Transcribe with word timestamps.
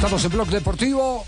Estamos 0.00 0.24
en 0.24 0.30
Blog 0.30 0.48
Deportivo. 0.48 1.26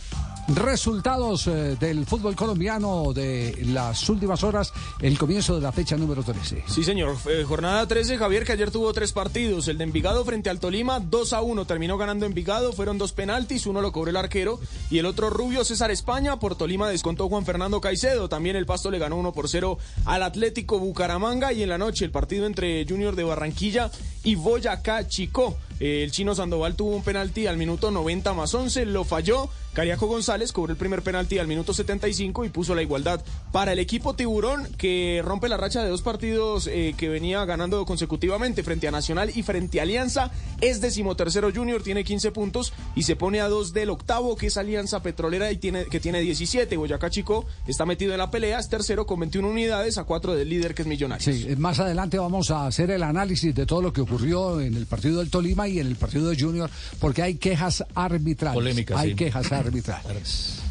Resultados 0.49 1.47
eh, 1.47 1.76
del 1.79 2.07
fútbol 2.07 2.35
colombiano 2.35 3.13
de 3.13 3.65
las 3.67 4.08
últimas 4.08 4.42
horas, 4.42 4.73
el 5.03 5.19
comienzo 5.19 5.55
de 5.55 5.60
la 5.60 5.73
fecha 5.73 5.99
número 5.99 6.23
13. 6.23 6.65
Sí, 6.67 6.83
señor. 6.83 7.17
Eh, 7.27 7.45
jornada 7.47 7.87
13, 7.87 8.16
Javier, 8.16 8.45
que 8.45 8.53
ayer 8.53 8.71
tuvo 8.71 8.95
tres 8.95 9.12
partidos. 9.12 9.69
El 9.69 9.77
de 9.77 9.85
Envigado 9.85 10.25
frente 10.25 10.49
al 10.49 10.59
Tolima, 10.59 11.00
2 11.00 11.35
a 11.35 11.43
1. 11.43 11.67
Terminó 11.67 11.99
ganando 11.99 12.25
Envigado. 12.25 12.73
Fueron 12.73 12.96
dos 12.96 13.13
penaltis, 13.13 13.67
uno 13.67 13.82
lo 13.82 13.93
cobró 13.93 14.09
el 14.09 14.17
arquero. 14.17 14.59
Y 14.91 14.99
el 14.99 15.04
otro 15.04 15.29
Rubio 15.29 15.67
César 15.67 15.91
España. 15.91 16.39
Por 16.39 16.57
Tolima 16.57 16.89
descontó 16.89 17.29
Juan 17.29 17.45
Fernando 17.45 17.79
Caicedo. 17.82 18.31
También 18.31 18.57
el 18.57 18.64
Pasto 18.64 18.91
le 18.91 18.99
ganó 18.99 19.17
1 19.17 19.32
por 19.32 19.50
0 19.50 19.77
al 20.07 20.23
Atlético 20.23 20.79
Bucaramanga. 20.79 21.53
Y 21.53 21.63
en 21.63 21.68
la 21.68 21.77
noche, 21.77 22.07
el 22.07 22.11
partido 22.11 22.46
entre 22.46 22.86
Junior 22.89 23.17
de 23.17 23.25
Barranquilla 23.25 23.91
y 24.25 24.35
Boyacá 24.35 25.07
Chico. 25.07 25.59
El 25.82 26.13
chino 26.13 26.32
Sandoval 26.32 26.77
tuvo 26.77 26.95
un 26.95 27.03
penalti 27.03 27.49
al 27.49 27.57
minuto 27.57 27.91
90 27.91 28.35
más 28.35 28.54
11, 28.54 28.86
lo 28.86 29.03
falló. 29.03 29.49
Cariaco 29.72 30.07
González 30.07 30.53
cobró 30.53 30.71
el 30.71 30.79
primer 30.79 31.03
penalti 31.03 31.39
al 31.39 31.49
minuto 31.49 31.75
75 31.75 32.45
y 32.45 32.50
puso 32.50 32.77
la 32.77 32.82
igualdad 32.82 33.20
para 33.50 33.72
el 33.72 33.80
equipo 33.80 34.14
Tiburón 34.14 34.68
que 34.77 35.22
rompe 35.24 35.48
la 35.48 35.56
racha 35.56 35.82
de 35.82 35.88
dos 35.88 36.02
partidos 36.02 36.68
eh, 36.68 36.95
que 36.96 37.08
venía 37.08 37.45
ganando 37.46 37.84
consecutivamente 37.84 38.62
frente 38.62 38.86
a 38.86 38.92
Nacional 38.92 39.32
y 39.34 39.42
frente 39.42 39.80
a 39.80 39.82
Alianza. 39.82 40.30
Es 40.60 40.80
decimotercero 40.80 41.50
Junior, 41.52 41.83
tiene 41.83 42.05
15 42.05 42.30
puntos 42.30 42.72
y 42.94 43.02
se 43.02 43.16
pone 43.16 43.41
a 43.41 43.48
dos 43.48 43.72
del 43.72 43.91
octavo 43.91 44.36
que 44.36 44.48
es 44.48 44.56
Alianza 44.58 45.02
Petrolera 45.02 45.50
y 45.50 45.56
tiene, 45.56 45.86
que 45.86 45.98
tiene 45.98 46.20
17. 46.20 46.77
Boyacá 46.77 47.10
Chico 47.10 47.44
está 47.66 47.86
metido 47.86 48.12
en 48.12 48.19
la 48.19 48.30
pelea, 48.30 48.60
es 48.60 48.69
tercero 48.69 49.05
con 49.05 49.19
21 49.19 49.48
unidades 49.48 49.98
a 49.98 50.05
cuatro 50.05 50.36
del 50.36 50.48
líder 50.48 50.77
que 50.77 50.83
es 50.83 50.88
Millonarios. 50.88 51.24
Sí, 51.24 51.48
más 51.56 51.80
adelante 51.80 52.19
vamos 52.19 52.52
a 52.52 52.66
hacer 52.66 52.92
el 52.92 53.02
análisis 53.02 53.52
de 53.52 53.66
todo 53.66 53.83
lo 53.83 53.92
que 53.92 54.02
ocurrió 54.02 54.60
en 54.60 54.74
el 54.77 54.86
partido 54.86 55.19
del 55.19 55.30
Tolima 55.30 55.71
en 55.80 55.86
el 55.86 55.96
partido 55.96 56.28
de 56.28 56.40
Junior 56.40 56.70
porque 57.00 57.22
hay 57.22 57.34
quejas 57.36 57.84
arbitrales. 57.94 58.55
Polémicas, 58.55 58.98
hay 58.98 59.10
sí. 59.10 59.16
quejas 59.16 59.52
arbitrales. 59.52 60.62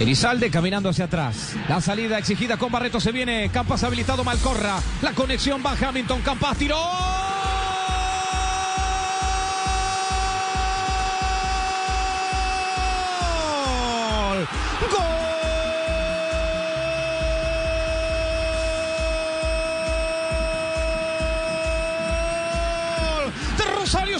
Elizalde 0.00 0.50
caminando 0.50 0.88
hacia 0.88 1.04
atrás. 1.04 1.54
La 1.68 1.78
salida 1.82 2.18
exigida 2.18 2.56
con 2.56 2.72
Barreto 2.72 3.00
se 3.00 3.12
viene. 3.12 3.50
Campas 3.52 3.84
habilitado 3.84 4.24
Malcorra. 4.24 4.80
La 5.02 5.12
conexión 5.12 5.62
va 5.64 5.76
Hamilton. 5.78 6.22
Campas 6.22 6.56
tiró. 6.56 7.09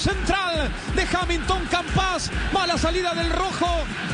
Central, 0.01 0.71
de 0.97 1.03
Hamilton 1.17 1.67
Campas, 1.71 2.31
mala 2.53 2.79
salida 2.79 3.15
del 3.15 3.31
rojo, 3.31 3.67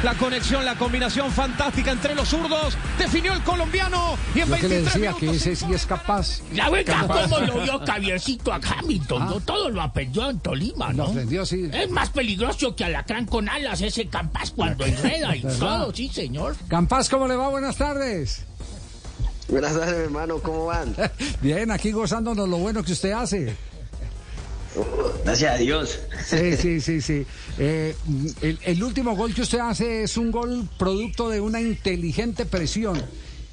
la 0.03 0.15
conexión, 0.15 0.65
la 0.65 0.75
combinación 0.75 1.31
fantástica 1.31 1.93
entre 1.93 2.15
los 2.15 2.29
zurdos, 2.29 2.77
definió 2.99 3.33
el 3.33 3.43
colombiano 3.43 4.19
y 4.35 4.41
en 4.41 4.49
Yo 4.49 4.57
que 4.57 4.63
le 4.69 4.69
23 4.83 4.95
decía 4.95 5.15
que 5.19 5.31
ese 5.37 5.55
sí 5.57 5.67
es 5.73 5.87
capaz. 5.87 6.41
La 6.55 6.69
verdad, 6.71 7.03
Capaz. 7.03 7.23
¿cómo 7.29 7.39
lo 7.41 7.61
vio 7.63 7.81
Javiercito 7.87 8.53
a 8.53 8.61
Hamilton? 8.61 9.23
Ah. 9.23 9.27
No 9.27 9.41
todo 9.41 9.71
lo 9.71 9.81
aprendió 9.81 10.29
en 10.29 10.41
Tolima, 10.41 10.89
Lo 10.91 11.05
¿no? 11.05 11.05
aprendió, 11.11 11.47
sí. 11.47 11.71
Es 11.73 11.89
más 11.91 12.11
peligroso 12.11 12.75
que 12.75 12.85
Alacrán 12.85 13.27
con 13.27 13.49
alas 13.49 13.81
ese 13.81 14.09
Campas 14.09 14.51
cuando 14.51 14.85
enreda 14.87 15.37
y 15.37 15.43
todo, 15.43 15.95
sí, 15.95 16.09
señor. 16.09 16.57
Campas, 16.69 17.09
¿cómo 17.09 17.29
le 17.29 17.37
va? 17.37 17.49
Buenas 17.49 17.77
tardes. 17.77 18.45
Buenas 19.49 19.75
tardes, 19.75 19.95
hermano, 19.95 20.39
¿cómo 20.41 20.67
van? 20.67 20.95
Bien, 21.41 21.71
aquí 21.71 21.93
gozándonos 21.93 22.49
lo 22.49 22.57
bueno 22.59 22.83
que 22.83 22.91
usted 22.93 23.13
hace. 23.13 23.57
Gracias 25.25 25.55
a 25.55 25.59
Dios. 25.59 25.99
Sí, 26.25 26.57
sí, 26.57 26.81
sí, 26.81 27.01
sí. 27.01 27.27
Eh, 27.59 27.97
el, 28.65 28.83
último 28.83 29.17
gol 29.17 29.35
que 29.35 29.43
usted 29.43 29.59
hace 29.59 30.03
es 30.03 30.17
un 30.17 30.31
gol 30.31 30.69
producto 30.79 31.29
de 31.31 31.41
una 31.41 31.61
inteligente 31.61 32.47
presión 32.47 33.03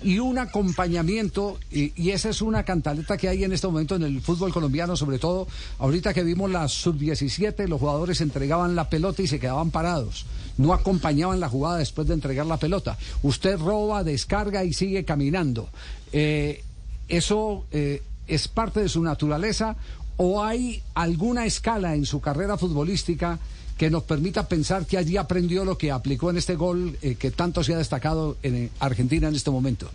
y 0.03 0.19
un 0.19 0.37
acompañamiento, 0.37 1.59
y, 1.71 1.93
y 2.01 2.11
esa 2.11 2.29
es 2.29 2.41
una 2.41 2.63
cantaleta 2.63 3.17
que 3.17 3.29
hay 3.29 3.43
en 3.45 3.53
este 3.53 3.67
momento 3.67 3.95
en 3.95 4.03
el 4.03 4.21
fútbol 4.21 4.51
colombiano, 4.51 4.97
sobre 4.97 5.17
todo 5.17 5.47
ahorita 5.79 6.13
que 6.13 6.23
vimos 6.23 6.51
la 6.51 6.67
sub-17, 6.67 7.67
los 7.67 7.79
jugadores 7.79 8.19
entregaban 8.19 8.75
la 8.75 8.89
pelota 8.89 9.21
y 9.21 9.27
se 9.27 9.39
quedaban 9.39 9.71
parados, 9.71 10.25
no 10.57 10.73
acompañaban 10.73 11.39
la 11.39 11.47
jugada 11.47 11.77
después 11.77 12.07
de 12.07 12.15
entregar 12.15 12.45
la 12.45 12.57
pelota. 12.57 12.97
Usted 13.21 13.57
roba, 13.57 14.03
descarga 14.03 14.65
y 14.65 14.73
sigue 14.73 15.05
caminando. 15.05 15.69
Eh, 16.11 16.63
¿Eso 17.07 17.65
eh, 17.71 18.01
es 18.27 18.47
parte 18.47 18.81
de 18.81 18.89
su 18.89 19.01
naturaleza 19.01 19.75
o 20.17 20.43
hay 20.43 20.81
alguna 20.93 21.45
escala 21.45 21.95
en 21.95 22.05
su 22.05 22.19
carrera 22.21 22.57
futbolística 22.57 23.39
que 23.77 23.89
nos 23.89 24.03
permita 24.03 24.47
pensar 24.47 24.85
que 24.85 24.97
allí 24.97 25.17
aprendió 25.17 25.65
lo 25.65 25.77
que 25.77 25.91
aplicó 25.91 26.29
en 26.29 26.37
este 26.37 26.55
gol 26.55 26.97
eh, 27.01 27.15
que 27.15 27.31
tanto 27.31 27.63
se 27.63 27.73
ha 27.73 27.77
destacado 27.77 28.37
en 28.43 28.55
eh, 28.55 28.69
Argentina 28.79 29.27
en 29.27 29.35
este 29.35 29.49
momento? 29.49 29.89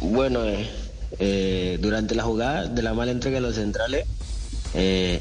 Bueno, 0.00 0.44
eh, 0.44 0.68
eh, 1.18 1.78
durante 1.80 2.14
la 2.14 2.24
jugada 2.24 2.66
de 2.66 2.82
la 2.82 2.94
mala 2.94 3.12
entrega 3.12 3.36
de 3.36 3.40
los 3.42 3.54
centrales, 3.54 4.06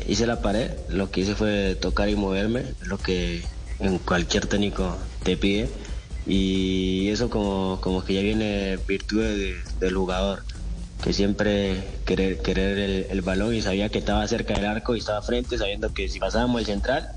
hice 0.08 0.26
la 0.26 0.42
pared. 0.42 0.72
Lo 0.90 1.12
que 1.12 1.22
hice 1.22 1.36
fue 1.36 1.76
tocar 1.80 2.10
y 2.10 2.16
moverme, 2.16 2.64
lo 2.82 2.98
que 2.98 3.44
en 3.80 4.00
cualquier 4.00 4.48
técnico 4.48 4.98
te 5.24 5.38
pide. 5.38 5.70
Y 6.26 7.10
eso 7.10 7.30
como, 7.30 7.80
como 7.82 8.04
que 8.04 8.14
ya 8.16 8.22
viene 8.22 8.78
virtud 8.88 9.22
de- 9.22 9.56
del 9.80 9.94
jugador, 9.96 10.44
que 11.04 11.12
siempre 11.12 11.84
querer, 12.06 12.42
querer 12.42 13.08
el, 13.10 13.22
balón 13.22 13.54
y 13.54 13.62
sabía 13.62 13.90
que 13.90 14.00
estaba 14.00 14.26
cerca 14.26 14.54
del 14.54 14.66
arco 14.66 14.96
y 14.96 15.00
estaba 15.00 15.22
frente, 15.22 15.58
sabiendo 15.58 15.94
que 15.94 16.08
si 16.08 16.18
pasábamos 16.18 16.62
el 16.62 16.66
central, 16.66 17.10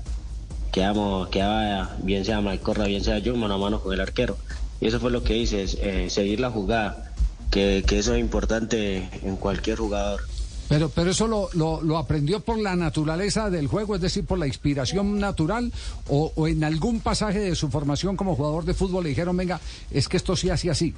quedamos, 0.73 1.29
quedaba 1.29 1.95
bien 2.03 2.25
sea 2.25 2.41
Malcorra, 2.41 2.85
bien 2.85 3.01
sea 3.01 3.19
yo, 3.19 3.35
mano 3.37 3.53
a 3.53 3.57
mano 3.57 3.81
con 3.81 3.93
el 3.93 4.01
arquero. 4.01 4.37
Y 4.81 4.87
eso 4.87 4.99
fue 4.99 5.09
lo 5.09 5.23
que 5.23 5.37
hice, 5.37 5.65
eh, 5.79 6.09
seguir 6.09 6.41
la 6.41 6.51
jugada, 6.51 7.13
que, 7.49 7.83
que 7.87 7.99
eso 7.99 8.13
es 8.13 8.19
importante 8.19 9.09
en 9.23 9.37
cualquier 9.37 9.77
jugador. 9.77 10.21
Pero, 10.67 10.89
pero 10.89 11.11
eso 11.11 11.27
lo, 11.27 11.49
lo, 11.53 11.81
lo 11.81 11.97
aprendió 11.97 12.41
por 12.41 12.59
la 12.59 12.75
naturaleza 12.75 13.49
del 13.49 13.67
juego, 13.67 13.95
es 13.95 14.01
decir, 14.01 14.25
por 14.25 14.37
la 14.37 14.47
inspiración 14.47 15.17
natural, 15.17 15.71
o, 16.09 16.33
o 16.35 16.47
en 16.49 16.65
algún 16.65 16.99
pasaje 16.99 17.39
de 17.39 17.55
su 17.55 17.69
formación 17.69 18.17
como 18.17 18.35
jugador 18.35 18.65
de 18.65 18.73
fútbol 18.73 19.03
le 19.03 19.09
dijeron, 19.09 19.37
venga, 19.37 19.61
es 19.91 20.09
que 20.09 20.17
esto 20.17 20.35
sí 20.35 20.49
así 20.49 20.67
así. 20.67 20.93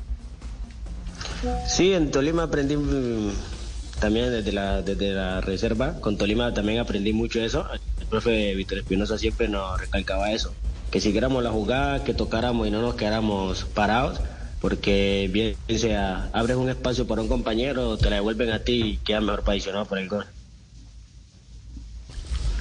Sí, 1.68 1.94
en 1.94 2.12
Tolima 2.12 2.44
aprendí 2.44 2.76
mm, 2.76 3.32
también 4.00 4.32
desde 4.32 4.52
la, 4.52 4.82
desde 4.82 5.14
la 5.14 5.42
reserva, 5.42 6.00
con 6.02 6.18
Tolima 6.18 6.54
también 6.54 6.80
aprendí 6.80 7.14
mucho 7.14 7.42
eso. 7.42 7.66
El 8.00 8.08
profe 8.08 8.56
Víctor 8.56 8.80
Espinosa 8.80 9.18
siempre 9.18 9.48
nos 9.48 9.80
recalcaba 9.80 10.32
eso, 10.32 10.54
que 10.92 11.00
siguiéramos 11.00 11.44
la 11.44 11.52
jugada, 11.52 12.04
que 12.04 12.14
tocáramos 12.14 12.68
y 12.68 12.72
no 12.72 12.82
nos 12.82 12.96
quedáramos 12.96 13.66
parados, 13.66 14.20
porque 14.60 15.30
bien 15.32 15.56
sea, 15.80 16.30
abres 16.34 16.58
un 16.58 16.70
espacio 16.70 17.08
para 17.08 17.22
un 17.22 17.28
compañero, 17.28 17.98
te 17.98 18.10
la 18.10 18.18
devuelven 18.18 18.52
a 18.52 18.60
ti 18.60 18.82
y 18.84 18.98
queda 18.98 19.22
mejor 19.22 19.44
posicionado 19.44 19.86
por 19.86 20.00
el 20.00 20.10
gol. 20.10 20.26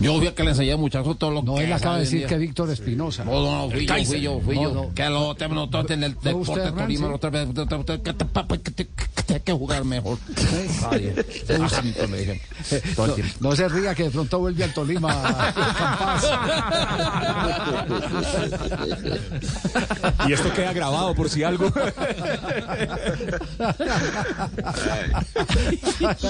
Yo 0.01 0.17
fui 0.19 0.27
el 0.29 0.35
que 0.35 0.45
le 0.45 0.51
enseñé 0.51 0.77
muchachos 0.77 1.19
todo 1.19 1.31
lo 1.33 1.43
No, 1.43 1.57
que 1.57 1.65
él 1.65 1.73
acaba 1.73 1.97
de 1.97 2.03
decir 2.03 2.19
Dios. 2.21 2.29
que 2.31 2.39
Víctor 2.39 2.71
Espinosa. 2.71 3.25
No, 3.25 3.33
no, 3.33 3.63
no, 3.67 3.71
fui 3.71 3.87
yo, 3.87 3.95
fui 4.05 4.21
yo, 4.21 4.41
fui 4.41 4.55
No, 4.57 4.63
yo. 4.63 4.73
no. 4.75 4.95
Que 4.95 5.09
lo 5.09 5.35
te 5.35 5.49
notó 5.49 5.85
en 5.93 6.05
el 6.05 6.15
¿Fue 6.15 6.33
usted, 6.35 6.53
deporte 6.55 6.69
Hernán, 6.69 6.85
Tolima, 6.87 7.15
otra 7.15 7.31
vez, 7.31 7.49
hay 9.35 9.41
que 9.41 9.53
jugar 9.53 9.85
mejor. 9.85 10.19
A 10.85 10.91
todo 12.97 13.17
el 13.17 13.25
No, 13.41 13.51
no 13.51 13.57
se 13.57 13.69
ría 13.69 13.95
que 13.95 14.05
de 14.05 14.11
pronto 14.11 14.39
vuelve 14.39 14.65
al 14.65 14.73
Tolima. 14.73 15.15
Y 20.27 20.33
esto 20.33 20.53
queda 20.53 20.73
grabado 20.73 21.15
por 21.15 21.29
si 21.31 21.43
algo. 21.45 21.71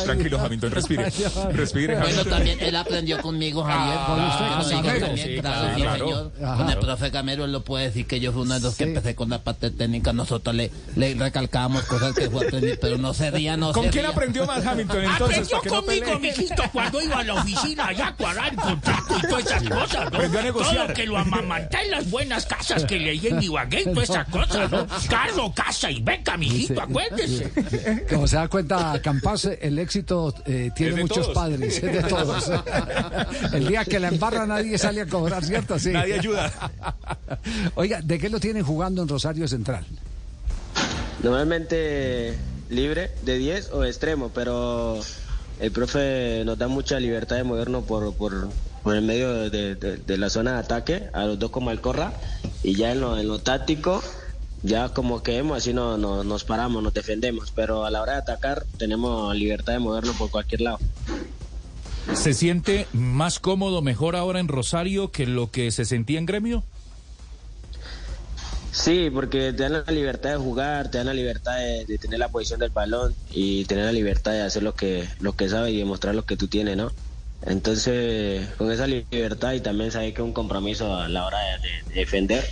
Tranquilo, 0.04 0.38
Hamilton, 0.40 0.70
respire. 0.70 1.12
Respire, 1.52 1.98
Bueno, 1.98 2.24
también 2.24 2.58
él 2.60 2.76
aprendió 2.76 3.20
conmigo, 3.20 3.62
Javier. 3.64 3.98
con 4.06 4.20
usted, 4.24 4.44
Ah, 4.48 4.56
con 4.60 4.64
sí, 4.68 4.74
Gamero. 4.76 5.06
también, 5.06 5.28
Sí, 5.28 5.40
claro, 5.40 5.58
claro, 5.60 5.74
sí, 5.74 5.80
claro. 5.82 5.98
señor. 6.06 6.32
Ajá. 6.42 6.56
Con 6.56 6.70
el 6.70 6.78
profe 6.78 7.10
Gamero, 7.10 7.44
él 7.44 7.52
lo 7.52 7.62
puede 7.64 7.84
decir 7.86 8.06
que 8.06 8.20
yo 8.20 8.32
fui 8.32 8.42
uno 8.42 8.54
de 8.54 8.60
los 8.60 8.74
que 8.76 8.84
empecé 8.84 9.14
con 9.14 9.28
la 9.30 9.38
parte 9.42 9.70
técnica. 9.70 10.12
Nosotros 10.12 10.54
le, 10.54 10.70
le 10.96 11.14
recalcábamos 11.14 11.84
cosas 11.84 12.14
que 12.14 12.30
fue 12.30 12.46
aprendido, 12.46 12.76
pero 12.88 13.02
no 13.02 13.14
se 13.14 13.30
ría, 13.30 13.56
no 13.56 13.72
¿Con 13.72 13.84
se 13.84 13.90
quién 13.90 14.04
ría. 14.04 14.12
aprendió 14.12 14.46
más 14.46 14.64
Hamilton 14.64 15.04
entonces? 15.04 15.38
Aprendió 15.38 15.50
para 15.50 15.62
que 15.62 15.68
no 15.68 15.82
conmigo, 15.82 16.18
mijito, 16.18 16.62
cuando 16.72 17.02
iba 17.02 17.18
a 17.18 17.24
la 17.24 17.34
oficina 17.34 17.86
allá 17.88 18.08
a 18.08 18.16
cuadrar 18.16 18.50
el 18.52 18.56
contrato 18.56 19.14
y 19.18 19.22
todas 19.28 19.46
esas 19.46 19.62
cosas, 19.68 20.10
¿no? 20.10 20.16
Aprendió 20.16 20.40
a 20.40 20.42
negociar. 20.42 20.86
Todo 20.86 20.94
que 20.94 21.06
lo 21.06 21.18
amamanté 21.18 21.78
en 21.84 21.90
las 21.90 22.10
buenas 22.10 22.46
casas 22.46 22.84
que 22.84 22.98
leí 22.98 23.26
en 23.26 23.42
Ibagué 23.42 23.80
y 23.82 23.84
todas 23.84 24.10
esas 24.10 24.28
cosas, 24.28 24.70
¿no? 24.70 24.86
Carro, 25.08 25.52
casa 25.54 25.90
y 25.90 26.00
beca, 26.00 26.36
mijito, 26.36 26.80
acuérdese. 26.80 28.06
Como 28.08 28.26
se 28.26 28.36
da 28.36 28.48
cuenta, 28.48 29.00
Campas, 29.02 29.44
el 29.60 29.78
éxito 29.78 30.34
eh, 30.46 30.70
tiene 30.74 31.00
muchos 31.02 31.22
todos. 31.22 31.34
padres, 31.34 31.82
es 31.82 31.92
de 31.92 32.02
todos. 32.02 32.50
El 33.52 33.68
día 33.68 33.84
que 33.84 33.98
la 33.98 34.08
embarra 34.08 34.46
nadie 34.46 34.78
sale 34.78 35.02
a 35.02 35.06
cobrar, 35.06 35.44
¿cierto? 35.44 35.78
Sí. 35.78 35.90
Nadie 35.90 36.14
ayuda. 36.14 36.50
Oiga, 37.74 38.00
¿de 38.02 38.18
qué 38.18 38.28
lo 38.28 38.40
tienen 38.40 38.64
jugando 38.64 39.02
en 39.02 39.08
Rosario 39.08 39.46
Central? 39.48 39.84
Normalmente 41.22 42.34
libre 42.68 43.10
de 43.22 43.38
10 43.38 43.70
o 43.72 43.84
extremo, 43.84 44.30
pero 44.34 44.98
el 45.60 45.70
profe 45.72 46.42
nos 46.44 46.58
da 46.58 46.68
mucha 46.68 47.00
libertad 47.00 47.36
de 47.36 47.44
movernos 47.44 47.84
por, 47.84 48.14
por, 48.14 48.48
por 48.82 48.94
el 48.96 49.02
medio 49.02 49.50
de, 49.50 49.74
de- 49.74 49.96
de 49.96 50.18
la 50.18 50.30
zona 50.30 50.52
de 50.54 50.58
ataque, 50.58 51.08
a 51.12 51.24
los 51.24 51.38
dos 51.38 51.50
como 51.50 51.70
el 51.70 51.80
corra, 51.80 52.12
y 52.62 52.74
ya 52.74 52.92
en 52.92 53.00
lo, 53.00 53.18
en 53.18 53.26
lo 53.28 53.38
táctico, 53.40 54.02
ya 54.62 54.88
como 54.90 55.22
que 55.22 55.36
hemos, 55.38 55.58
así 55.58 55.72
no, 55.72 55.96
no- 55.98 56.24
nos 56.24 56.44
paramos, 56.44 56.82
nos 56.82 56.94
defendemos, 56.94 57.50
pero 57.54 57.84
a 57.84 57.90
la 57.90 58.02
hora 58.02 58.12
de 58.14 58.18
atacar 58.18 58.64
tenemos 58.78 59.34
libertad 59.34 59.72
de 59.74 59.78
movernos 59.80 60.16
por 60.16 60.30
cualquier 60.30 60.60
lado. 60.62 60.78
¿Se 62.14 62.32
siente 62.32 62.86
más 62.92 63.38
cómodo, 63.38 63.82
mejor 63.82 64.16
ahora 64.16 64.40
en 64.40 64.48
Rosario 64.48 65.10
que 65.10 65.26
lo 65.26 65.50
que 65.50 65.70
se 65.70 65.84
sentía 65.84 66.18
en 66.18 66.24
gremio? 66.26 66.64
Sí, 68.78 69.10
porque 69.10 69.52
te 69.52 69.64
dan 69.64 69.72
la 69.72 69.92
libertad 69.92 70.30
de 70.30 70.36
jugar, 70.36 70.88
te 70.88 70.98
dan 70.98 71.08
la 71.08 71.14
libertad 71.14 71.56
de, 71.58 71.84
de 71.84 71.98
tener 71.98 72.20
la 72.20 72.28
posición 72.28 72.60
del 72.60 72.70
balón 72.70 73.12
y 73.30 73.64
tener 73.64 73.84
la 73.86 73.92
libertad 73.92 74.32
de 74.32 74.42
hacer 74.42 74.62
lo 74.62 74.74
que 74.74 75.08
lo 75.18 75.32
que 75.32 75.48
sabes 75.48 75.72
y 75.74 75.78
demostrar 75.78 76.14
lo 76.14 76.24
que 76.24 76.36
tú 76.36 76.46
tienes, 76.46 76.76
¿no? 76.76 76.92
Entonces, 77.42 78.48
con 78.56 78.70
esa 78.70 78.86
libertad 78.86 79.52
y 79.54 79.60
también 79.60 79.90
sabes 79.90 80.14
que 80.14 80.22
es 80.22 80.26
un 80.26 80.32
compromiso 80.32 80.94
a 80.94 81.08
la 81.08 81.26
hora 81.26 81.38
de, 81.38 81.92
de 81.92 82.00
defender, 82.00 82.44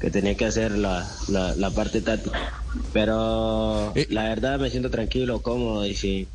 que 0.00 0.10
tenés 0.10 0.36
que 0.38 0.46
hacer 0.46 0.72
la, 0.72 1.06
la, 1.28 1.54
la 1.54 1.70
parte 1.70 2.00
táctica. 2.00 2.52
Pero 2.92 3.92
la 4.10 4.24
verdad 4.24 4.58
me 4.58 4.70
siento 4.70 4.90
tranquilo, 4.90 5.40
cómodo 5.42 5.86
y 5.86 5.94
sí. 5.94 6.28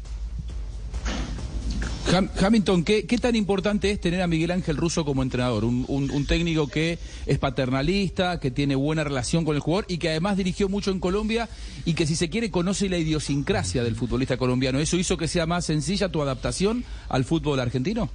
Ham- 2.12 2.30
Hamilton, 2.42 2.84
¿qué, 2.84 3.04
tan 3.22 3.36
importante 3.36 3.90
es 3.90 4.00
tener 4.02 4.22
a 4.22 4.28
Miguel 4.28 4.52
Ángel 4.52 4.76
Russo 4.76 5.06
como 5.06 5.24
entrenador? 5.24 5.64
Un, 5.64 6.26
técnico 6.28 6.68
que 6.68 7.00
es 7.26 7.40
paternalista, 7.40 8.40
que 8.40 8.52
tiene 8.52 8.76
buena 8.76 9.04
relación 9.04 9.46
con 9.46 9.56
el 9.56 9.62
jugador 9.62 9.86
y 9.88 9.98
que 9.98 10.10
además 10.10 10.36
dirigió 10.38 10.68
mucho 10.68 10.92
en 10.92 11.00
Colombia 11.00 11.48
y 11.86 11.94
que 11.94 12.06
si 12.06 12.16
se 12.16 12.30
quiere 12.30 12.52
conoce 12.52 12.90
la 12.90 12.98
idiosincrasia 12.98 13.84
del 13.84 13.96
futbolista 13.96 14.38
colombiano. 14.38 14.80
¿Eso 14.80 14.98
hizo 14.98 15.16
que 15.18 15.28
sea 15.28 15.46
más 15.46 15.66
sencilla 15.66 16.10
tu 16.10 16.22
adaptación 16.22 16.84
al 17.08 17.24
fútbol 17.24 17.60
argentino? 17.60 18.10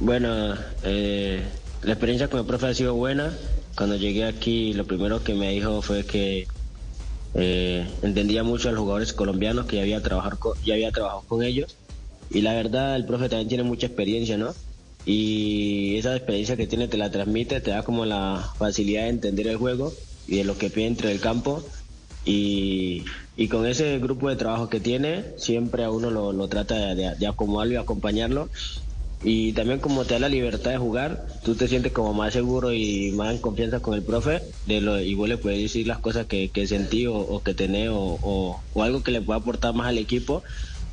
Bueno, 0.00 0.54
eh, 0.82 1.42
la 1.82 1.92
experiencia 1.92 2.28
con 2.28 2.40
el 2.40 2.46
profe 2.46 2.66
ha 2.66 2.74
sido 2.74 2.94
buena. 2.94 3.36
Cuando 3.76 3.96
llegué 3.96 4.24
aquí, 4.24 4.72
lo 4.74 4.86
primero 4.86 5.22
que 5.22 5.34
me 5.34 5.50
dijo 5.52 5.82
fue 5.82 6.04
que 6.04 6.48
eh, 7.34 7.88
entendía 8.02 8.42
mucho 8.42 8.68
a 8.68 8.72
los 8.72 8.80
jugadores 8.80 9.12
colombianos, 9.12 9.66
que 9.66 9.76
ya 9.76 9.82
había, 9.82 10.02
trabajar 10.02 10.38
co- 10.38 10.56
ya 10.64 10.74
había 10.74 10.90
trabajado 10.90 11.22
con 11.28 11.42
ellos. 11.44 11.76
Y 12.30 12.42
la 12.42 12.54
verdad, 12.54 12.96
el 12.96 13.04
profe 13.06 13.28
también 13.28 13.48
tiene 13.48 13.64
mucha 13.64 13.86
experiencia, 13.86 14.36
¿no? 14.38 14.54
Y 15.06 15.96
esa 15.96 16.14
experiencia 16.16 16.56
que 16.56 16.66
tiene 16.66 16.86
te 16.88 16.96
la 16.96 17.10
transmite, 17.10 17.60
te 17.60 17.70
da 17.70 17.82
como 17.82 18.04
la 18.04 18.48
facilidad 18.58 19.02
de 19.04 19.08
entender 19.08 19.46
el 19.48 19.56
juego 19.56 19.92
y 20.28 20.36
de 20.36 20.44
lo 20.44 20.56
que 20.56 20.70
pide 20.70 20.86
entre 20.86 21.10
el 21.10 21.20
campo. 21.20 21.64
Y, 22.24 23.04
y 23.36 23.48
con 23.48 23.66
ese 23.66 23.98
grupo 23.98 24.28
de 24.28 24.36
trabajo 24.36 24.68
que 24.68 24.78
tiene, 24.78 25.24
siempre 25.38 25.84
a 25.84 25.90
uno 25.90 26.10
lo, 26.10 26.32
lo 26.32 26.48
trata 26.48 26.94
de, 26.94 27.14
de- 27.18 27.26
acomodarlo 27.26 27.74
y 27.74 27.76
acompañarlo. 27.76 28.50
Y 29.22 29.52
también 29.52 29.80
como 29.80 30.04
te 30.04 30.14
da 30.14 30.20
la 30.20 30.28
libertad 30.28 30.70
de 30.70 30.78
jugar, 30.78 31.26
tú 31.44 31.54
te 31.54 31.66
sientes 31.68 31.92
como 31.92 32.14
más 32.14 32.32
seguro 32.32 32.72
y 32.72 33.10
más 33.12 33.34
en 33.34 33.40
confianza 33.40 33.80
con 33.80 33.94
el 33.94 34.02
profe, 34.02 34.42
de 34.66 34.80
lo, 34.80 35.00
y 35.00 35.14
le 35.14 35.36
puedes 35.38 35.60
decir 35.60 35.86
las 35.86 35.98
cosas 35.98 36.26
que, 36.26 36.50
que 36.50 36.66
sentí 36.66 37.06
o, 37.06 37.14
o 37.16 37.42
que 37.42 37.54
tenés 37.54 37.88
o, 37.90 38.18
o- 38.22 38.60
o 38.72 38.82
algo 38.82 39.02
que 39.02 39.10
le 39.12 39.20
pueda 39.22 39.40
aportar 39.40 39.74
más 39.74 39.88
al 39.88 39.98
equipo. 39.98 40.42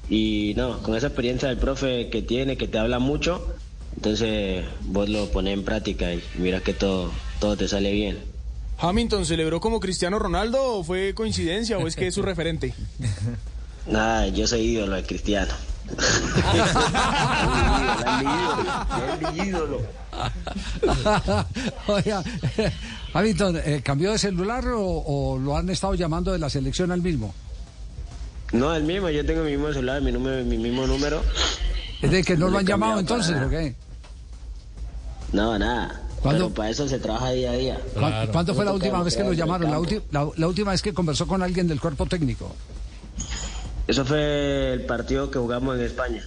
Y 0.10 0.54
no, 0.56 0.82
con 0.84 0.96
esa 0.96 1.08
experiencia 1.08 1.50
del 1.50 1.58
profe 1.58 2.10
que 2.10 2.22
tiene, 2.22 2.58
que 2.58 2.68
te 2.68 2.78
habla 2.80 3.00
mucho, 3.00 3.46
entonces 3.96 4.66
vos 4.84 5.10
lo 5.10 5.30
pones 5.32 5.54
en 5.54 5.64
práctica 5.64 6.14
y 6.14 6.24
miras 6.38 6.62
que 6.62 6.74
todo, 6.74 7.12
todo 7.40 7.58
te 7.58 7.68
sale 7.68 7.92
bien. 7.92 8.20
Hamilton 8.80 9.26
celebró 9.26 9.60
como 9.60 9.80
Cristiano 9.80 10.20
Ronaldo 10.20 10.78
o 10.78 10.84
fue 10.84 11.14
coincidencia 11.14 11.78
o 11.78 11.88
es 11.88 11.96
que 11.96 12.08
es 12.08 12.14
su 12.16 12.22
referente. 12.22 12.74
Nada, 13.88 14.28
yo 14.28 14.46
soy 14.46 14.62
ídolo 14.62 14.96
de 14.96 15.04
Cristiano. 15.04 15.54
es 19.18 19.34
mi 19.34 19.44
ídolo. 19.48 19.82
Oiga, 21.88 22.24
Hamilton, 23.14 23.58
eh, 23.64 23.82
¿cambió 23.84 24.12
de 24.12 24.20
celular 24.20 24.68
o, 24.68 24.84
o 24.86 25.38
lo 25.38 25.58
han 25.58 25.70
estado 25.70 25.96
llamando 25.96 26.32
de 26.32 26.40
la 26.40 26.50
selección 26.50 26.92
al 26.92 27.02
mismo? 27.02 27.34
No, 28.54 28.74
el 28.74 28.84
mismo, 28.84 29.10
yo 29.10 29.26
tengo 29.26 29.44
mi 29.44 29.52
mismo 29.52 29.74
celular, 29.74 30.02
mi, 30.02 30.12
número, 30.12 30.44
mi 30.46 30.58
mismo 30.58 30.88
número. 30.88 31.22
¿Es 32.02 32.12
de 32.12 32.24
que 32.24 32.34
no 32.38 32.46
No 32.46 32.52
lo 32.52 32.58
han 32.60 32.66
llamado 32.66 33.00
entonces 33.00 33.36
o 33.42 33.50
qué? 33.50 33.76
No, 35.34 35.58
nada. 35.60 36.02
¿Cuándo? 36.22 36.46
Pero 36.46 36.56
para 36.56 36.70
eso 36.70 36.88
se 36.88 37.00
trabaja 37.00 37.32
día 37.32 37.52
a 37.52 37.56
día. 37.56 37.82
¿Cuándo, 37.94 38.32
cuándo 38.32 38.56
fue 38.56 38.66
la 38.66 38.72
última 38.74 39.04
vez 39.04 39.16
que 39.16 39.24
lo 39.24 39.34
llamaron? 39.34 39.70
La, 39.70 39.80
ulti- 39.80 40.02
la- 40.12 40.28
la 40.36 40.48
última 40.48 40.72
vez 40.72 40.82
que 40.82 40.94
conversó 40.94 41.28
con 41.28 41.44
alguien 41.44 41.68
del 41.68 41.80
cuerpo 41.80 42.06
técnico. 42.06 42.56
Eso 43.88 44.04
fue 44.06 44.74
el 44.74 44.82
partido 44.86 45.30
que 45.30 45.40
jugamos 45.40 45.78
en 45.78 45.86
España. 45.86 46.24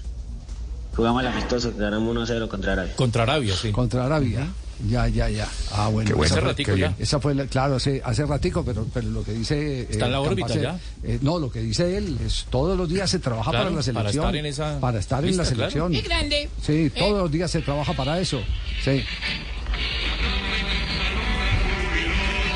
Jugamos 0.96 1.22
el 1.22 1.28
amistoso, 1.28 1.72
que 1.72 1.78
ganamos 1.80 2.14
1-0 2.16 2.48
contra 2.48 2.72
Arabia. 2.74 2.96
Contra 2.96 3.22
Arabia, 3.24 3.54
sí. 3.56 3.72
Contra 3.72 4.06
Arabia. 4.06 4.46
Ya, 4.88 5.06
ya, 5.08 5.28
ya. 5.28 5.46
Ah, 5.72 5.88
bueno. 5.88 6.08
Qué 6.08 6.14
bueno, 6.14 6.26
esa 6.26 6.34
hace 6.36 6.40
fue- 6.42 6.50
ratico 6.50 6.74
ya. 6.76 6.94
Esa 6.98 7.20
fue, 7.20 7.34
la- 7.34 7.46
claro, 7.46 7.76
hace, 7.76 8.00
hace 8.04 8.24
ratico, 8.24 8.64
pero, 8.64 8.86
pero 8.92 9.08
lo 9.10 9.22
que 9.22 9.32
dice... 9.32 9.82
Está 9.90 10.06
en 10.06 10.12
la 10.12 10.20
órbita 10.20 10.54
ya. 10.54 10.78
eh, 11.02 11.18
no, 11.20 11.38
lo 11.38 11.50
que 11.50 11.60
dice 11.60 11.96
él 11.98 12.16
es 12.24 12.46
todos 12.50 12.78
los 12.78 12.88
días 12.88 13.10
se 13.10 13.18
trabaja 13.18 13.50
Claro, 13.50 13.66
para 13.66 13.76
la 13.76 13.92
para 13.92 14.10
selección. 14.10 14.24
estar 14.24 14.36
en 14.36 14.46
esa 14.46 14.80
Para 14.80 14.98
estar 14.98 15.24
en 15.24 15.36
la 15.36 15.42
claro. 15.44 15.70
selección. 15.70 15.92
Grande. 16.04 16.48
Sí, 16.62 16.90
todos 16.96 17.22
los 17.22 17.30
días 17.30 17.50
se 17.50 17.60
trabaja 17.60 17.92
para 17.92 18.18
eso. 18.20 18.40
Sí. 18.82 19.02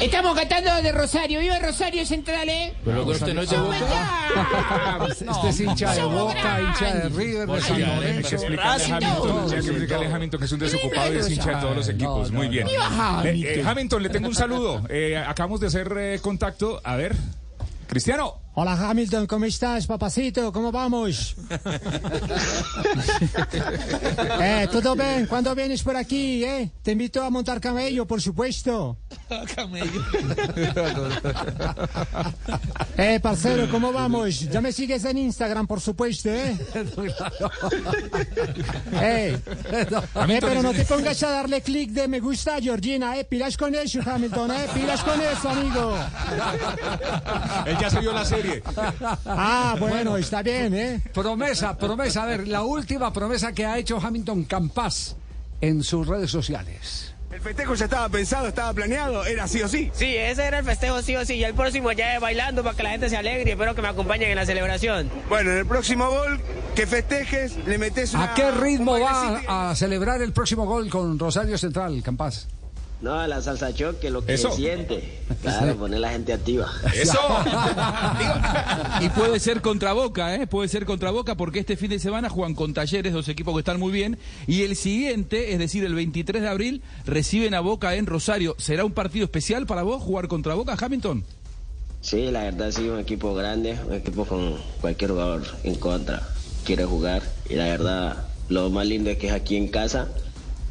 Estamos 0.00 0.34
cantando 0.36 0.82
de 0.82 0.92
Rosario. 0.92 1.40
¡Viva 1.40 1.58
Rosario 1.58 2.04
Central, 2.04 2.48
eh! 2.48 2.74
Pero 2.84 3.04
que 3.04 3.12
usted 3.12 3.32
no 3.34 3.42
es 3.42 3.50
de 3.50 3.56
Boca. 3.58 5.06
Este 5.08 5.48
es 5.48 5.60
hincha 5.60 5.94
de 5.94 6.02
Boca, 6.04 6.60
hincha 6.60 6.94
de 6.94 7.08
River, 7.10 7.46
de 7.48 7.60
San 7.60 7.76
Hay 7.76 7.82
que 7.82 7.94
Lorenzo. 7.94 8.34
explicarle 8.36 8.84
a 8.84 8.96
Hamilton, 8.96 9.44
hay 9.44 9.50
que 9.50 9.56
explicarle 9.70 10.06
a 10.06 10.14
Hamilton 10.16 10.38
que 10.40 10.44
es 10.46 10.52
un 10.52 10.58
desocupado 10.58 11.14
y 11.14 11.16
es 11.18 11.30
hincha 11.30 11.50
de 11.54 11.60
todos 11.62 11.76
los 11.76 11.88
equipos. 11.88 12.30
Muy 12.32 12.48
bien. 12.48 12.66
Le- 13.22 13.60
eh, 13.60 13.62
Hamilton, 13.64 14.02
le 14.02 14.08
tengo 14.10 14.28
un 14.28 14.34
saludo. 14.34 14.82
Eh, 14.88 15.16
acabamos 15.16 15.60
de 15.60 15.66
hacer 15.68 15.92
eh, 15.96 16.18
contacto. 16.20 16.80
A 16.84 16.96
ver, 16.96 17.14
Cristiano. 17.86 18.40
Hola 18.56 18.74
Hamilton, 18.74 19.26
¿cómo 19.26 19.46
estás, 19.46 19.84
papacito? 19.84 20.52
¿Cómo 20.52 20.70
vamos? 20.70 21.34
eh, 24.40 24.68
¿Todo 24.70 24.94
bien? 24.94 25.26
¿Cuándo 25.26 25.52
vienes 25.56 25.82
por 25.82 25.96
aquí, 25.96 26.44
eh? 26.44 26.70
Te 26.80 26.92
invito 26.92 27.24
a 27.24 27.30
montar 27.30 27.60
camello, 27.60 28.06
por 28.06 28.22
supuesto. 28.22 28.96
eh, 32.96 33.18
parcero, 33.20 33.68
¿cómo 33.72 33.92
vamos? 33.92 34.42
Ya 34.42 34.60
me 34.60 34.70
sigues 34.70 35.04
en 35.04 35.18
Instagram, 35.18 35.66
por 35.66 35.80
supuesto, 35.80 36.28
eh. 36.28 36.56
eh, 38.92 39.36
eh, 39.72 39.86
pero 40.14 40.62
no 40.62 40.72
te 40.72 40.84
pongas 40.84 41.20
a 41.24 41.30
darle 41.30 41.60
clic 41.60 41.90
de 41.90 42.06
me 42.06 42.20
gusta 42.20 42.54
a 42.54 42.60
Georgina, 42.60 43.18
eh. 43.18 43.24
Pilas 43.24 43.56
con 43.56 43.74
eso, 43.74 43.98
Hamilton, 44.04 44.52
eh. 44.52 44.66
Pilas 44.72 45.02
con 45.02 45.20
eso, 45.20 45.48
amigo. 45.48 45.96
Él 47.66 47.76
ya 47.80 47.90
se 47.90 47.98
vio 47.98 48.12
la 48.12 48.24
serie. 48.24 48.43
Ah, 49.26 49.76
bueno, 49.78 50.16
está 50.16 50.42
bien, 50.42 50.74
¿eh? 50.74 51.00
Promesa, 51.12 51.76
promesa. 51.76 52.22
A 52.22 52.26
ver, 52.26 52.48
la 52.48 52.62
última 52.62 53.12
promesa 53.12 53.52
que 53.52 53.64
ha 53.66 53.78
hecho 53.78 53.98
Hamilton 54.02 54.44
Campas 54.44 55.16
en 55.60 55.82
sus 55.82 56.06
redes 56.06 56.30
sociales. 56.30 57.14
El 57.34 57.40
festejo 57.40 57.74
ya 57.74 57.86
estaba 57.86 58.08
pensado, 58.08 58.46
estaba 58.46 58.72
planeado, 58.72 59.24
era 59.26 59.48
sí 59.48 59.60
o 59.60 59.68
sí. 59.68 59.90
Sí, 59.92 60.16
ese 60.16 60.44
era 60.44 60.60
el 60.60 60.64
festejo 60.64 61.02
sí 61.02 61.16
o 61.16 61.24
sí. 61.24 61.34
Y 61.34 61.44
el 61.44 61.52
próximo 61.52 61.90
ya 61.90 62.14
es 62.14 62.20
bailando 62.20 62.62
para 62.62 62.76
que 62.76 62.84
la 62.84 62.90
gente 62.90 63.08
se 63.10 63.16
alegre 63.16 63.50
y 63.50 63.52
espero 63.52 63.74
que 63.74 63.82
me 63.82 63.88
acompañen 63.88 64.30
en 64.30 64.36
la 64.36 64.46
celebración. 64.46 65.10
Bueno, 65.28 65.50
en 65.50 65.58
el 65.58 65.66
próximo 65.66 66.08
gol 66.08 66.40
que 66.76 66.86
festejes, 66.86 67.56
le 67.66 67.76
metes 67.78 68.14
una... 68.14 68.32
¿A 68.32 68.34
qué 68.34 68.52
ritmo 68.52 69.00
va 69.00 69.70
a 69.70 69.74
celebrar 69.74 70.22
el 70.22 70.32
próximo 70.32 70.64
gol 70.64 70.88
con 70.88 71.18
Rosario 71.18 71.58
Central, 71.58 72.02
Campas? 72.04 72.46
No, 73.00 73.26
la 73.26 73.42
salsa 73.42 73.74
choque, 73.74 74.08
lo 74.10 74.24
que 74.24 74.34
Eso. 74.34 74.50
siente. 74.52 75.20
Claro, 75.42 75.76
poner 75.76 76.00
la 76.00 76.10
gente 76.10 76.32
activa. 76.32 76.70
Eso. 76.94 77.18
y 79.00 79.08
puede 79.10 79.38
ser 79.40 79.60
contra 79.60 79.92
Boca, 79.92 80.34
¿eh? 80.34 80.46
Puede 80.46 80.68
ser 80.68 80.86
contra 80.86 81.10
Boca 81.10 81.34
porque 81.34 81.58
este 81.58 81.76
fin 81.76 81.90
de 81.90 81.98
semana 81.98 82.30
juegan 82.30 82.54
con 82.54 82.72
Talleres, 82.72 83.12
dos 83.12 83.28
equipos 83.28 83.54
que 83.54 83.58
están 83.58 83.78
muy 83.78 83.92
bien. 83.92 84.18
Y 84.46 84.62
el 84.62 84.74
siguiente, 84.74 85.52
es 85.52 85.58
decir, 85.58 85.84
el 85.84 85.94
23 85.94 86.40
de 86.40 86.48
abril, 86.48 86.82
reciben 87.04 87.52
a 87.54 87.60
Boca 87.60 87.94
en 87.94 88.06
Rosario. 88.06 88.54
¿Será 88.58 88.84
un 88.84 88.92
partido 88.92 89.24
especial 89.24 89.66
para 89.66 89.82
vos 89.82 90.02
jugar 90.02 90.28
contra 90.28 90.54
Boca, 90.54 90.76
Hamilton? 90.80 91.24
Sí, 92.00 92.30
la 92.30 92.44
verdad 92.44 92.70
sí, 92.70 92.88
un 92.88 93.00
equipo 93.00 93.34
grande, 93.34 93.78
un 93.86 93.94
equipo 93.94 94.24
con 94.24 94.56
cualquier 94.80 95.10
jugador 95.10 95.42
en 95.64 95.74
contra. 95.74 96.22
Quiere 96.64 96.84
jugar 96.84 97.22
y 97.50 97.54
la 97.54 97.64
verdad 97.64 98.26
lo 98.48 98.70
más 98.70 98.86
lindo 98.86 99.10
es 99.10 99.18
que 99.18 99.26
es 99.26 99.32
aquí 99.32 99.56
en 99.56 99.68
casa 99.68 100.08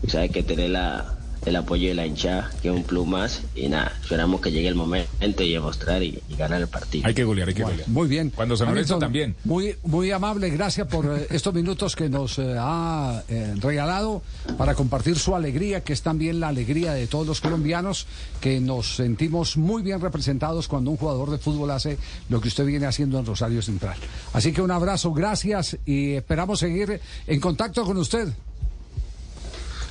y 0.01 0.10
sabes 0.10 0.32
que 0.32 0.44
tener 0.44 0.72
la, 0.72 1.18
el 1.46 1.56
apoyo 1.56 1.90
de 1.90 1.96
la 1.96 2.06
hinchada, 2.06 2.50
que 2.62 2.70
es 2.70 2.76
un 2.76 2.84
plus 2.84 3.06
más. 3.06 3.42
Y 3.56 3.68
nada, 3.68 3.94
esperamos 4.02 4.42
que 4.42 4.52
llegue 4.52 4.68
el 4.68 4.76
momento 4.76 5.44
y 5.44 5.54
demostrar 5.54 6.02
y, 6.02 6.22
y 6.30 6.36
ganar 6.36 6.62
el 6.62 6.68
partido. 6.68 7.08
Hay 7.08 7.14
que 7.14 7.24
golear, 7.24 7.48
hay 7.50 7.54
que 7.54 7.64
golear. 7.64 7.88
Muy 7.88 8.08
bien. 8.08 8.32
Cuando 8.36 8.54
Lorenzo 8.56 8.96
Hamilton, 8.96 9.00
también. 9.00 9.36
Muy, 9.44 9.76
muy 9.84 10.12
amable, 10.12 10.50
gracias 10.50 10.88
por 10.88 11.06
eh, 11.06 11.28
estos 11.30 11.54
minutos 11.54 11.96
que 11.96 12.10
nos 12.10 12.40
eh, 12.40 12.56
ha 12.58 13.24
eh, 13.28 13.54
regalado 13.60 14.22
para 14.58 14.76
compartir 14.76 15.18
su 15.18 15.36
alegría, 15.36 15.84
que 15.84 15.94
es 15.94 16.02
también 16.02 16.40
la 16.40 16.50
alegría 16.50 16.94
de 16.94 17.08
todos 17.08 17.26
los 17.26 17.42
colombianos, 17.42 18.08
que 18.40 18.60
nos 18.60 18.96
sentimos 18.96 19.58
muy 19.58 19.82
bien 19.82 20.02
representados 20.02 20.68
cuando 20.68 20.92
un 20.92 20.98
jugador 20.98 21.30
de 21.32 21.38
fútbol 21.38 21.72
hace 21.72 21.98
lo 22.30 22.42
que 22.42 22.48
usted 22.48 22.66
viene 22.66 22.86
haciendo 22.86 23.20
en 23.20 23.26
Rosario 23.26 23.62
Central. 23.62 23.98
Así 24.34 24.52
que 24.52 24.62
un 24.62 24.72
abrazo, 24.72 25.14
gracias 25.14 25.78
y 25.86 26.14
esperamos 26.14 26.60
seguir 26.60 27.00
en 27.28 27.40
contacto 27.40 27.84
con 27.84 27.98
usted. 27.98 28.30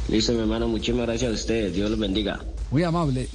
Listo, 0.09 0.32
mi 0.32 0.40
hermano, 0.40 0.68
muchísimas 0.68 1.06
gracias 1.06 1.30
a 1.30 1.35
ustedes. 1.35 1.75
Dios 1.75 1.90
los 1.90 1.99
bendiga. 1.99 2.40
Muy 2.71 2.82
amable. 2.82 3.28